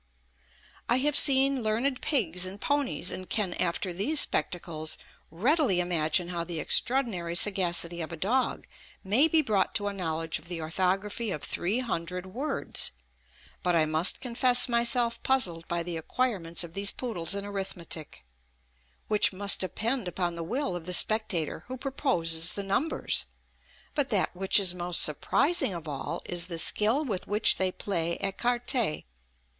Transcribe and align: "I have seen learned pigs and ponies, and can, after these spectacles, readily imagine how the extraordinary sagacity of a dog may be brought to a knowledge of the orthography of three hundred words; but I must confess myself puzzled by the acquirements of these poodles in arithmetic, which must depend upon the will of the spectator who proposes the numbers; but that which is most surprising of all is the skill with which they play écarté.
"I 0.89 0.95
have 0.97 1.15
seen 1.15 1.61
learned 1.61 2.01
pigs 2.01 2.47
and 2.47 2.59
ponies, 2.59 3.11
and 3.11 3.29
can, 3.29 3.53
after 3.53 3.93
these 3.93 4.19
spectacles, 4.19 4.97
readily 5.29 5.79
imagine 5.79 6.29
how 6.29 6.43
the 6.43 6.59
extraordinary 6.59 7.35
sagacity 7.35 8.01
of 8.01 8.11
a 8.11 8.15
dog 8.17 8.65
may 9.03 9.27
be 9.27 9.43
brought 9.43 9.75
to 9.75 9.89
a 9.89 9.93
knowledge 9.93 10.39
of 10.39 10.47
the 10.47 10.59
orthography 10.59 11.29
of 11.29 11.43
three 11.43 11.81
hundred 11.81 12.25
words; 12.25 12.93
but 13.61 13.75
I 13.75 13.85
must 13.85 14.21
confess 14.21 14.67
myself 14.67 15.21
puzzled 15.21 15.67
by 15.67 15.83
the 15.83 15.97
acquirements 15.97 16.63
of 16.63 16.73
these 16.73 16.89
poodles 16.91 17.35
in 17.35 17.45
arithmetic, 17.45 18.25
which 19.07 19.31
must 19.31 19.59
depend 19.59 20.07
upon 20.07 20.33
the 20.33 20.41
will 20.43 20.75
of 20.75 20.87
the 20.87 20.93
spectator 20.93 21.63
who 21.67 21.77
proposes 21.77 22.53
the 22.53 22.63
numbers; 22.63 23.27
but 23.93 24.09
that 24.09 24.35
which 24.35 24.59
is 24.59 24.73
most 24.73 25.03
surprising 25.03 25.75
of 25.75 25.87
all 25.87 26.23
is 26.25 26.47
the 26.47 26.57
skill 26.57 27.05
with 27.05 27.27
which 27.27 27.57
they 27.57 27.71
play 27.71 28.17
écarté. 28.19 29.03